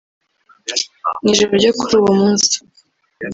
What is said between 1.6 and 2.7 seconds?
kuri uwo munsi